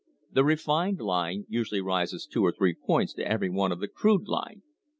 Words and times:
The 0.31 0.43
refined 0.43 0.99
line 0.99 1.45
usually 1.47 1.79
rises 1.79 2.25
two 2.25 2.43
or 2.43 2.51
three 2.51 2.73
points 2.73 3.13
to 3.13 3.23
every 3.27 3.51
one 3.51 3.71
of 3.71 3.79
the 3.79 3.87
crude 3.87 4.27
line. 4.27 4.63